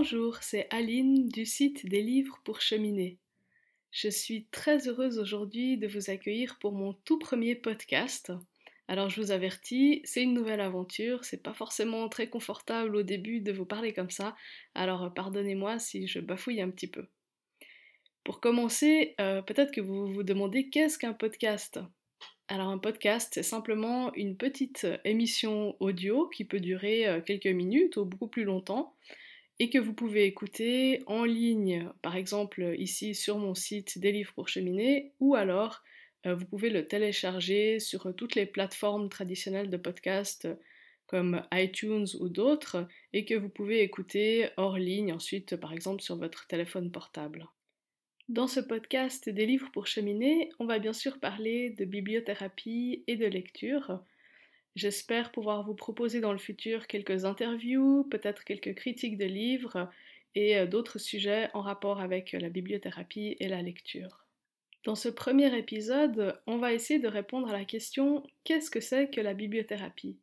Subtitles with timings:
[0.00, 3.18] Bonjour, c'est Aline du site des livres pour cheminer.
[3.90, 8.32] Je suis très heureuse aujourd'hui de vous accueillir pour mon tout premier podcast.
[8.86, 13.40] Alors je vous avertis, c'est une nouvelle aventure, c'est pas forcément très confortable au début
[13.40, 14.36] de vous parler comme ça,
[14.76, 17.08] alors pardonnez-moi si je bafouille un petit peu.
[18.22, 21.80] Pour commencer, euh, peut-être que vous vous demandez qu'est-ce qu'un podcast?
[22.46, 27.96] Alors un podcast, c'est simplement une petite émission audio qui peut durer euh, quelques minutes
[27.96, 28.94] ou beaucoup plus longtemps
[29.58, 34.32] et que vous pouvez écouter en ligne, par exemple ici sur mon site des livres
[34.34, 35.82] pour cheminer, ou alors
[36.26, 40.48] euh, vous pouvez le télécharger sur toutes les plateformes traditionnelles de podcast
[41.06, 46.16] comme iTunes ou d'autres et que vous pouvez écouter hors ligne ensuite par exemple sur
[46.16, 47.48] votre téléphone portable.
[48.28, 53.16] Dans ce podcast des livres pour cheminer, on va bien sûr parler de bibliothérapie et
[53.16, 54.02] de lecture.
[54.78, 59.90] J'espère pouvoir vous proposer dans le futur quelques interviews, peut-être quelques critiques de livres
[60.36, 64.24] et euh, d'autres sujets en rapport avec la bibliothérapie et la lecture.
[64.84, 69.10] Dans ce premier épisode, on va essayer de répondre à la question qu'est-ce que c'est
[69.10, 70.20] que la bibliothérapie?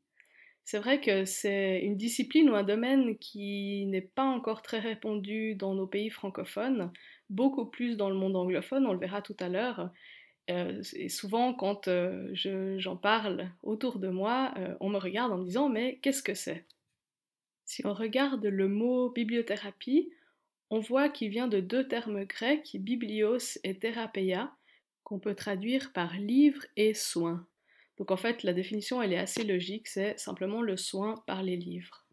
[0.63, 5.55] C'est vrai que c'est une discipline ou un domaine qui n'est pas encore très répandu
[5.55, 6.93] dans nos pays francophones,
[7.29, 9.91] beaucoup plus dans le monde anglophone, on le verra tout à l'heure.
[10.51, 12.29] Euh, et souvent, quand euh,
[12.77, 16.35] j'en parle autour de moi, euh, on me regarde en me disant Mais qu'est-ce que
[16.35, 16.65] c'est?
[17.65, 20.11] Si on regarde le mot bibliothérapie,
[20.69, 24.51] on voit qu'il vient de deux termes grecs, biblios et thérapeia,
[25.03, 27.47] qu'on peut traduire par livre et soin.
[27.97, 31.55] Donc en fait, la définition, elle est assez logique, c'est simplement le soin par les
[31.55, 32.05] livres.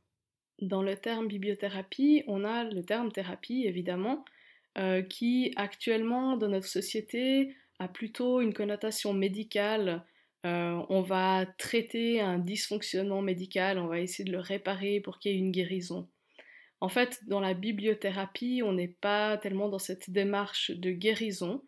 [0.61, 4.25] Dans le terme bibliothérapie, on a le terme thérapie, évidemment,
[4.79, 7.55] euh, qui actuellement dans notre société
[7.89, 10.05] plutôt une connotation médicale.
[10.45, 15.33] Euh, on va traiter un dysfonctionnement médical, on va essayer de le réparer pour qu'il
[15.33, 16.09] y ait une guérison.
[16.81, 21.63] En fait, dans la bibliothérapie, on n'est pas tellement dans cette démarche de guérison.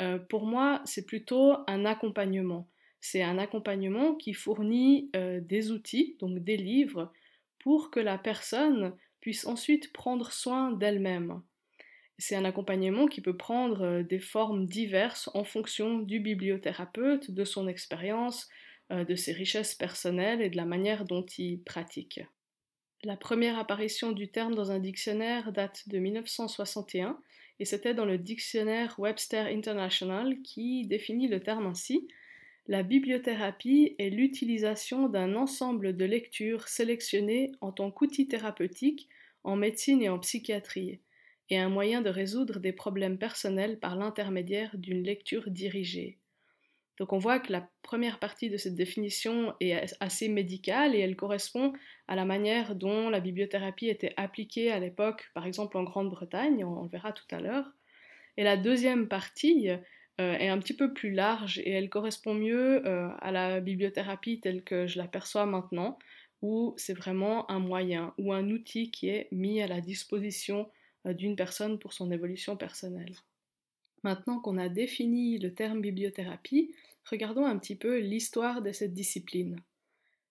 [0.00, 2.68] Euh, pour moi, c'est plutôt un accompagnement.
[3.00, 7.12] C'est un accompagnement qui fournit des outils, donc des livres,
[7.58, 11.42] pour que la personne puisse ensuite prendre soin d'elle-même.
[12.22, 17.44] C'est un accompagnement qui peut prendre euh, des formes diverses en fonction du bibliothérapeute, de
[17.44, 18.48] son expérience,
[18.92, 22.20] euh, de ses richesses personnelles et de la manière dont il pratique.
[23.02, 27.18] La première apparition du terme dans un dictionnaire date de 1961
[27.58, 32.06] et c'était dans le dictionnaire Webster International qui définit le terme ainsi
[32.68, 39.08] La bibliothérapie est l'utilisation d'un ensemble de lectures sélectionnées en tant qu'outil thérapeutique
[39.42, 41.00] en médecine et en psychiatrie
[41.52, 46.18] et un moyen de résoudre des problèmes personnels par l'intermédiaire d'une lecture dirigée.
[46.98, 51.14] Donc on voit que la première partie de cette définition est assez médicale et elle
[51.14, 51.74] correspond
[52.08, 56.84] à la manière dont la bibliothérapie était appliquée à l'époque, par exemple en Grande-Bretagne, on,
[56.84, 57.70] le verra tout à l'heure.
[58.38, 59.78] Et la deuxième partie euh,
[60.18, 64.64] est un petit peu plus large et elle correspond mieux euh, à la bibliothérapie telle
[64.64, 65.98] que je l'aperçois maintenant,
[66.40, 70.70] où c'est vraiment un moyen ou un outil qui est mis à la disposition
[71.04, 73.14] d'une personne pour son évolution personnelle.
[74.04, 76.74] Maintenant qu'on a défini le terme bibliothérapie,
[77.04, 79.56] regardons un petit peu l'histoire de cette discipline.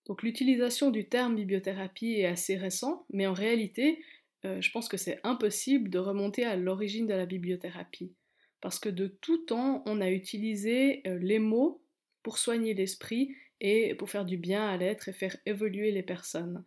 [0.06, 4.02] Donc l'utilisation du terme bibliothérapie est assez récent, mais en réalité,
[4.44, 8.12] euh, je pense que c'est impossible de remonter à l'origine de la bibliothérapie.
[8.60, 11.80] Parce que de tout temps, on a utilisé euh, les mots
[12.22, 16.64] pour soigner l'esprit et pour faire du bien à l'être et faire évoluer les personnes.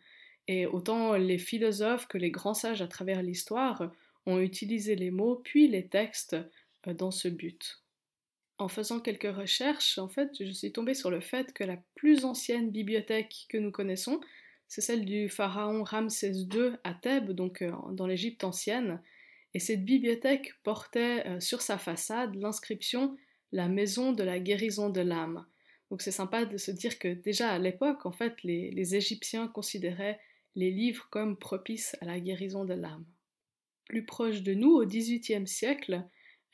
[0.48, 3.92] Et autant les philosophes que les grands sages à travers l'histoire
[4.26, 6.36] ont utilisé les mots puis les textes
[6.88, 7.82] euh, dans ce but.
[8.58, 12.24] En faisant quelques recherches, en fait, je suis tombée sur le fait que la plus
[12.24, 14.22] ancienne bibliothèque que nous connaissons,
[14.68, 19.02] c'est celle du pharaon Ramsès II à Thèbes, donc euh, dans l'Égypte ancienne.
[19.54, 23.18] Et cette bibliothèque portait euh, sur sa façade l'inscription
[23.52, 25.46] La maison de la guérison de l'âme.
[25.92, 30.20] Donc c'est sympa de se dire que déjà à l'époque, en fait, les Égyptiens considéraient
[30.56, 33.06] les livres comme propices à la guérison de l'âme.
[33.86, 36.04] Plus proche de nous, au XVIIIe siècle,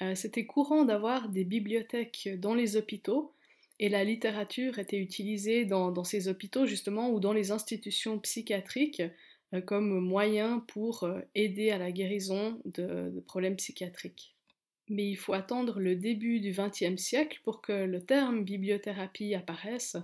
[0.01, 3.33] euh, c'était courant d'avoir des bibliothèques dans les hôpitaux
[3.80, 9.03] et la littérature était utilisée dans, ces hôpitaux justement ou dans les institutions psychiatriques
[9.53, 14.36] euh, comme moyen pour euh, aider à la guérison de, de, problèmes psychiatriques.
[14.89, 19.95] Mais il faut attendre le début du XXe siècle pour que le terme bibliothérapie apparaisse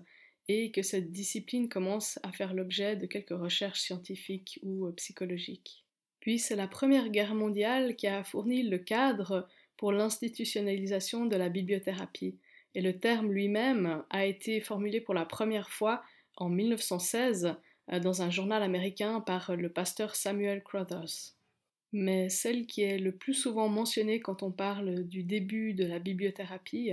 [0.48, 5.84] et que cette discipline commence à faire l'objet de quelques recherches scientifiques ou euh, psychologiques.
[6.20, 11.50] Puis c'est la Première Guerre mondiale qui a fourni le cadre pour l'institutionnalisation de la
[11.50, 12.38] bibliothérapie,
[12.76, 16.04] et le terme lui-même a été formulé pour la première fois
[16.36, 17.56] en 1916
[17.92, 21.34] euh, dans un journal américain par le pasteur Samuel Crothers.
[21.94, 26.00] mais celle qui est le plus souvent mentionnée quand on parle du début de la
[26.00, 26.92] bibliothérapie,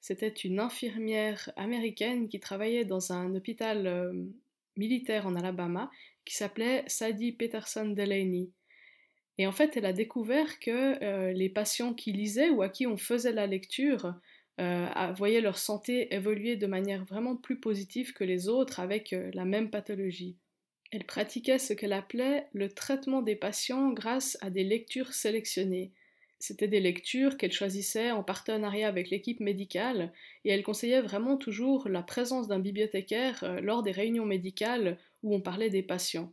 [0.00, 4.12] c'était une infirmière américaine qui travaillait dans un hôpital euh,
[4.76, 5.90] militaire en Alabama
[6.24, 8.50] qui s'appelait Sadie Peterson Delaney.
[9.38, 12.86] Et en fait, elle a découvert que euh, les patients qui lisaient ou à qui
[12.86, 14.14] on faisait la lecture
[14.60, 19.44] euh, voyaient leur santé évoluer de manière vraiment plus positive que les autres avec la
[19.44, 20.36] même pathologie.
[20.92, 25.92] Elle pratiquait ce qu'elle appelait le traitement des patients grâce à des lectures sélectionnées.
[26.38, 30.12] C'était des lectures qu'elle choisissait en partenariat avec l'équipe médicale
[30.44, 35.34] et elle conseillait vraiment toujours la présence d'un bibliothécaire euh, lors des réunions médicales où
[35.34, 36.32] on parlait des patients.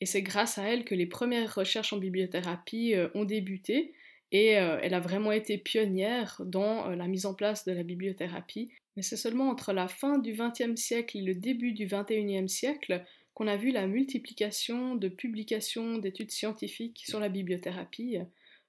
[0.00, 3.94] Et c'est grâce à elle que les premières recherches en bibliothérapie euh, ont débuté
[4.32, 8.70] et euh, elle a vraiment été pionnière dans la mise en place de la bibliothérapie.
[8.96, 13.04] Mais c'est seulement entre la fin du XXe siècle et le début du XXIe siècle
[13.34, 18.18] qu'on a vu la multiplication de publications d'études scientifiques sur la bibliothérapie,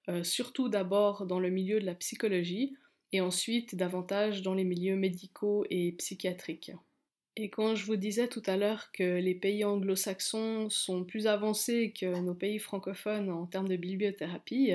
[0.09, 2.75] euh, surtout d'abord dans le milieu de la psychologie
[3.11, 6.71] et ensuite davantage dans les milieux médicaux et psychiatriques.
[7.37, 11.93] Et quand je vous disais tout à l'heure que les pays anglo-saxons sont plus avancés
[11.97, 14.73] que nos pays francophones en termes de bibliothérapie,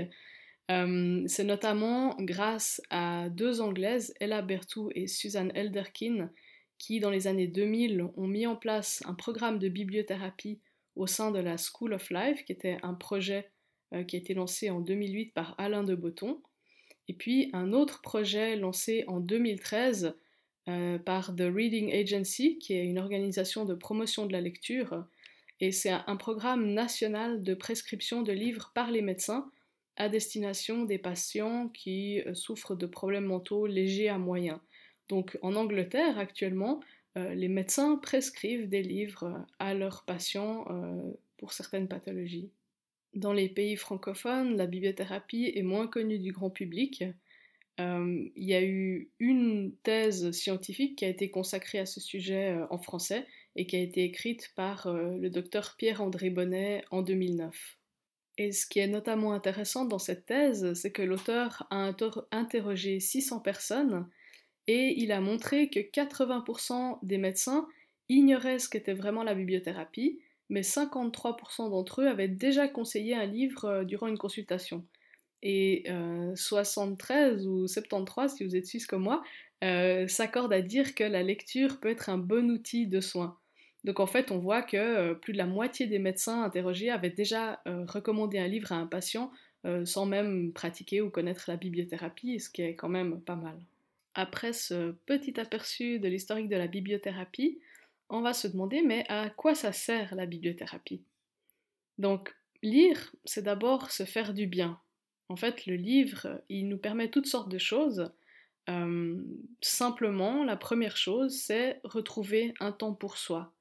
[0.70, 6.30] euh, c'est notamment grâce à deux Anglaises, Ella Bertou et Susan Elderkin,
[6.78, 10.60] qui, dans les années 2000, ont mis en place un programme de bibliothérapie
[10.94, 13.50] au sein de la School of Life, qui était un projet
[13.94, 16.40] euh, qui a été lancé en 2008 par Alain de Botton,
[17.06, 20.16] et puis un autre projet lancé en 2013
[20.68, 25.06] euh, par The Reading Agency, qui est une organisation de promotion de la lecture,
[25.60, 29.48] et c'est un programme national de prescription de livres par les médecins
[29.96, 34.58] à destination des patients qui euh, souffrent de problèmes mentaux légers à moyens.
[35.08, 36.80] Donc en Angleterre actuellement,
[37.14, 40.66] les médecins prescrivent des livres à leurs patients
[41.38, 42.50] pour certaines pathologies.
[43.16, 47.02] Dans les pays francophones, la bibliothérapie est moins connue du grand public.
[47.78, 52.78] il y a eu une thèse scientifique qui a été consacrée à ce sujet en
[52.78, 53.26] français
[53.56, 57.78] et qui a été écrite par le docteur Pierre-André Bonnet en 2009.
[58.36, 61.90] Et ce qui est notamment intéressant dans cette thèse, c'est que l'auteur a
[62.32, 64.06] interrogé 600 personnes
[64.66, 67.66] et il a montré que 80% des médecins
[68.10, 73.64] ignoraient ce qu'était vraiment la bibliothérapie, mais 53% d'entre eux avaient déjà conseillé un livre
[73.64, 74.84] euh, durant une consultation.
[75.42, 75.84] Et
[76.34, 79.22] 73 euh, ou 73, si vous êtes suisse comme moi,
[79.62, 83.38] euh, s'accordent à dire que la lecture peut être un bon outil de soin.
[83.84, 87.62] Donc en fait, on voit que plus de la moitié des médecins interrogés avaient déjà
[87.66, 89.30] recommandé un livre à un patient
[89.84, 93.56] sans même pratiquer ou connaître la bibliothérapie, ce qui est quand même pas mal.
[94.16, 97.60] Après ce petit aperçu de l'historique de la bibliothérapie,
[98.08, 101.02] on va se demander mais à quoi ça sert la bibliothérapie?
[101.98, 104.78] Donc lire, c'est d'abord se faire du bien.
[105.28, 108.12] En fait, le livre, il nous permet toutes sortes de choses.
[108.68, 109.16] Euh,
[109.60, 113.52] simplement, la première chose, c'est retrouver un temps pour soi.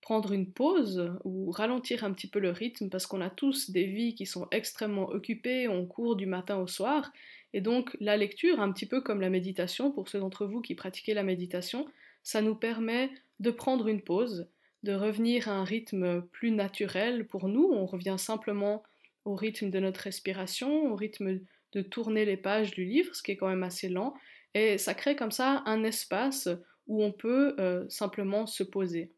[0.00, 3.84] Prendre une pause ou ralentir un petit peu le rythme parce qu'on a tous des
[3.84, 7.12] vies qui sont extrêmement occupées, on court du matin au soir
[7.52, 10.74] et donc la lecture, un petit peu comme la méditation, pour ceux d'entre vous qui
[10.74, 11.86] pratiquez la méditation,
[12.22, 14.48] ça nous permet de prendre une pause,
[14.82, 17.70] de revenir à un rythme plus naturel pour nous.
[17.72, 18.82] On revient simplement
[19.24, 21.40] au rythme de notre respiration, au rythme
[21.72, 24.14] de tourner les pages du livre, ce qui est quand même assez lent.
[24.54, 26.48] Et ça crée comme ça un espace
[26.86, 29.12] où on peut euh, simplement se poser.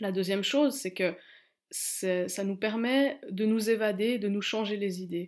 [0.00, 1.14] La deuxième chose, c'est que
[1.70, 5.26] ça nous permet de nous évader, de nous changer les idées.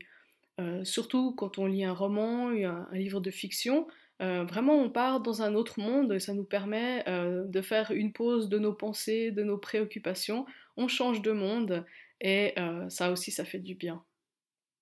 [0.59, 3.87] Euh, surtout quand on lit un roman, un, un livre de fiction,
[4.21, 7.91] euh, vraiment on part dans un autre monde et ça nous permet euh, de faire
[7.91, 10.47] une pause de nos pensées, de nos préoccupations,
[10.77, 11.85] on change de monde
[12.21, 12.55] et
[12.91, 14.05] ça aussi ça fait du bien.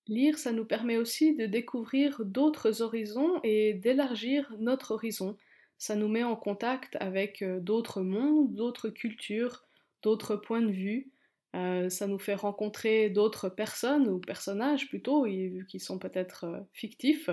[0.07, 5.37] Lire, ça nous permet aussi de découvrir d'autres horizons et d'élargir notre horizon.
[5.77, 9.63] Ça nous met en contact avec d'autres mondes, d'autres cultures,
[10.01, 11.11] d'autres points de vue,
[11.55, 15.25] euh, ça nous fait rencontrer d'autres personnes ou personnages plutôt,
[15.67, 17.29] qui sont peut-être euh, fictifs,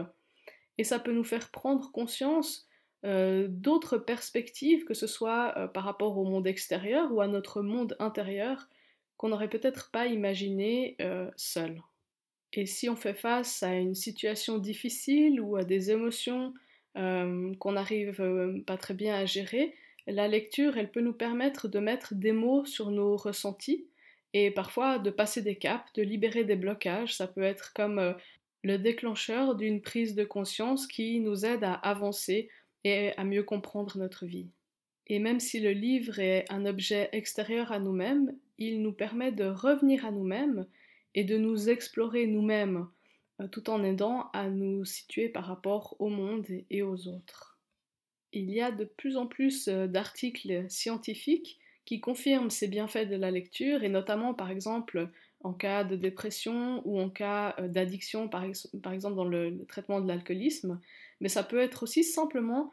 [0.78, 2.68] et ça peut nous faire prendre conscience
[3.04, 7.96] euh, d'autres perspectives, que ce soit par rapport au monde extérieur ou à notre monde
[7.98, 8.68] intérieur,
[9.16, 10.96] qu'on n'aurait peut-être pas imaginé
[11.36, 11.80] seul.
[12.52, 16.52] Et si on fait face à une situation difficile ou à des émotions
[16.94, 19.74] qu'on n'arrive pas très bien à gérer,
[20.06, 23.88] la lecture, elle peut nous permettre de mettre des mots sur nos ressentis,
[24.32, 27.16] et parfois de passer des caps, de libérer des blocages.
[27.16, 28.12] Ça peut être comme euh,
[28.62, 32.48] le déclencheur d'une prise de conscience qui nous aide à avancer
[32.84, 34.48] et à mieux comprendre notre vie.
[35.08, 39.44] Et même si le livre est un objet extérieur à nous-mêmes, il nous permet de
[39.44, 40.66] revenir à nous-mêmes
[41.14, 42.88] et de nous explorer nous-mêmes
[43.40, 47.58] euh, tout en aidant à nous situer par rapport au monde et aux autres.
[48.32, 53.16] Il y a de plus en plus euh, d'articles scientifiques qui confirment ces bienfaits de
[53.16, 55.10] la lecture et notamment par exemple
[55.46, 60.08] en cas de dépression ou en cas euh, d'addiction, par, exemple dans le, traitement de
[60.08, 60.80] l'alcoolisme,
[61.20, 62.72] mais ça peut être aussi simplement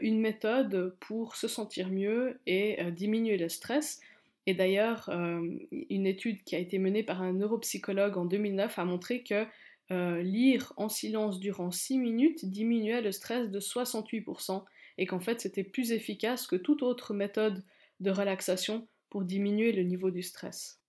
[0.00, 4.00] une méthode pour se sentir mieux et diminuer le stress
[4.48, 5.46] et d'ailleurs, euh,
[5.90, 9.44] une étude qui a été menée par un neuropsychologue en 2009 a montré que
[9.90, 14.64] euh, lire en silence durant 6 minutes diminuait le stress de 68%
[14.96, 17.62] et qu'en fait c'était plus efficace que toute autre méthode
[18.00, 20.80] de relaxation pour diminuer le niveau du stress.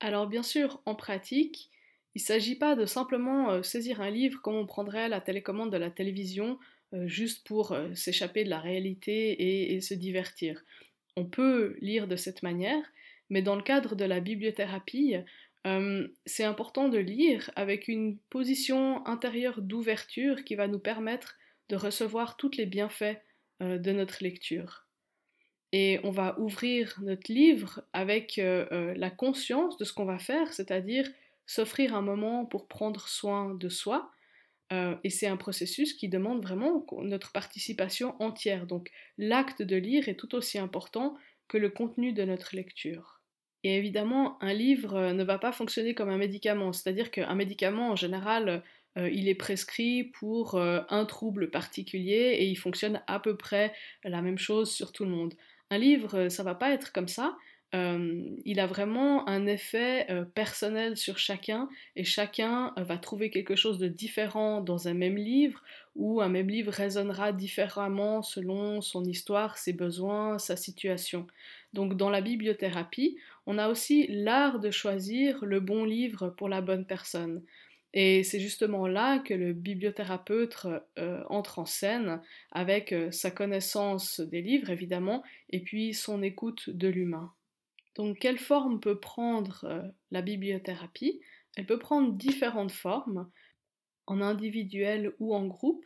[0.00, 1.70] Alors bien sûr, en pratique,
[2.14, 5.72] il ne s'agit pas de simplement euh, saisir un livre comme on prendrait la télécommande
[5.72, 6.58] de la télévision
[7.04, 10.64] juste pour s'échapper de la réalité et, se divertir.
[11.16, 12.82] On peut lire de cette manière,
[13.28, 15.16] mais dans le cadre de la bibliothérapie,
[15.66, 21.36] euh, c'est important de lire avec une position intérieure d'ouverture qui va nous permettre
[21.68, 23.18] de recevoir tous les bienfaits
[23.62, 24.87] euh, de notre lecture.
[25.72, 30.52] Et on va ouvrir notre livre avec euh, la conscience de ce qu'on va faire,
[30.52, 31.08] c'est-à-dire
[31.46, 34.10] s'offrir un moment pour prendre soin de soi.
[34.70, 38.66] et c'est un processus qui demande vraiment notre participation entière.
[38.66, 41.16] Donc l'acte de lire est tout aussi important
[41.48, 43.18] que le contenu de notre lecture.
[43.64, 47.90] Et évidemment, un livre euh, ne va pas fonctionner comme un médicament, c'est-à-dire qu'un médicament,
[47.90, 48.62] en général,
[48.96, 53.74] euh, il est prescrit pour euh, un trouble particulier et il fonctionne à peu près
[54.04, 55.34] la même chose sur tout le monde.
[55.70, 57.36] Un livre, ça va pas être comme ça.
[57.72, 63.88] il a vraiment un effet personnel sur chacun et chacun va trouver quelque chose de
[63.88, 65.62] différent dans un même livre
[65.94, 71.26] ou un même livre résonnera différemment selon son histoire, ses besoins, sa situation.
[71.74, 76.62] Donc dans la bibliothérapie, on a aussi l'art de choisir le bon livre pour la
[76.62, 77.42] bonne personne.
[77.94, 80.66] Et c'est justement là que le bibliothérapeute
[80.98, 82.20] euh, entre en scène
[82.52, 87.32] avec euh, sa connaissance des livres évidemment et puis son écoute de l'humain.
[87.96, 91.20] Donc quelle forme peut prendre euh, la bibliothérapie?
[91.56, 93.30] Elle peut prendre différentes formes,
[94.06, 95.84] en individuel ou en groupe.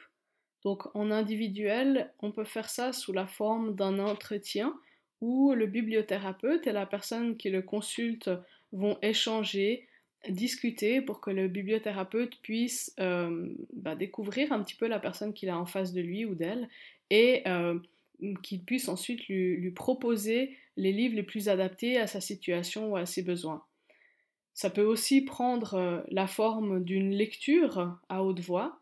[0.64, 4.78] Donc en individuel, on peut faire ça sous la forme d'un entretien
[5.20, 8.30] où le bibliothérapeute et la personne qui le consulte
[8.72, 9.88] vont échanger,
[10.28, 15.48] discuter pour que le bibliothérapeute puisse euh, bah, découvrir un petit peu la personne qu'il
[15.48, 16.68] a en face de lui ou d'elle
[17.10, 17.78] et euh,
[18.42, 23.04] qu'il puisse ensuite lui, proposer les livres les plus adaptés à sa situation ou à
[23.04, 23.64] ses besoins.
[24.54, 28.80] Ça peut aussi prendre euh, la forme d'une lecture à haute voix,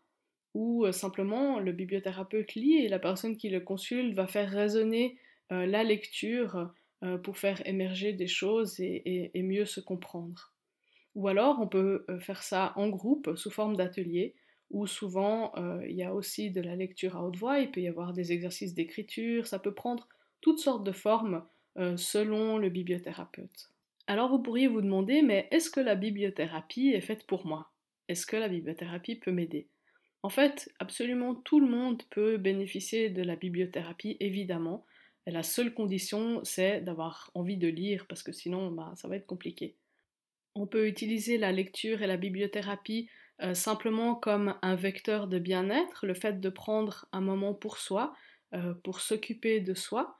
[0.53, 5.17] où simplement le bibliothérapeute lit et la personne qui le consulte va faire résonner
[5.49, 6.73] la lecture
[7.23, 10.50] pour faire émerger des choses et, mieux se comprendre.
[11.15, 14.35] Ou alors on peut euh, faire ça en groupe sous forme d'atelier
[14.69, 15.51] où souvent
[15.85, 18.31] il y a aussi de la lecture à haute voix, il peut y avoir des
[18.31, 20.07] exercices d'écriture, ça peut prendre
[20.39, 21.43] toutes sortes de formes
[21.97, 23.69] selon le bibliothérapeute.
[24.07, 27.69] Alors vous pourriez vous demander, mais est-ce que la bibliothérapie est faite pour moi?
[28.07, 29.67] Est-ce que la bibliothérapie peut m'aider?
[30.23, 34.85] En fait, absolument tout le monde peut bénéficier de la bibliothérapie, évidemment,
[35.27, 39.27] la seule condition, c'est d'avoir envie de lire, parce que sinon, bah, ça va être
[39.27, 39.75] compliqué.
[40.55, 43.09] On peut utiliser la lecture et la bibliothérapie
[43.41, 48.13] euh, simplement comme un vecteur de bien-être, le fait de prendre un moment pour soi,
[48.53, 50.15] euh, pour s'occuper de soi,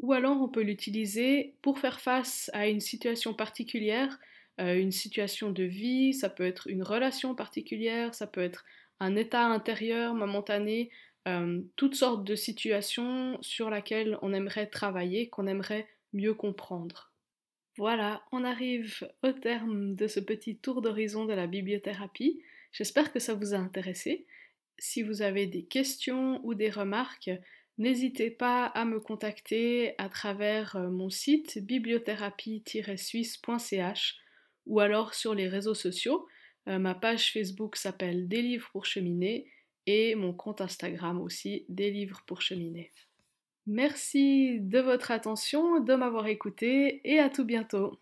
[0.00, 4.18] ou alors on peut l'utiliser pour faire face à une situation particulière,
[4.60, 8.64] euh, une situation de vie, ça peut être une relation particulière, ça peut être
[9.00, 10.90] un état intérieur momentané,
[11.76, 17.11] toutes sortes de situations sur lesquelles on aimerait travailler, qu'on aimerait mieux comprendre.
[17.78, 22.42] Voilà, on arrive au terme de ce petit tour d'horizon de la bibliothérapie.
[22.70, 24.26] J'espère que ça vous a intéressé.
[24.78, 27.30] Si vous avez des questions ou des remarques,
[27.78, 34.18] n'hésitez pas à me contacter à travers euh, mon site bibliothérapie-suisse.ch
[34.66, 36.28] ou alors sur les réseaux sociaux.
[36.68, 39.50] Euh, ma page Facebook s'appelle Des livres pour cheminer
[39.86, 42.92] et mon compte Instagram aussi, des livres pour cheminer.
[43.66, 47.98] Merci de votre attention, de m'avoir écouté et à tout bientôt.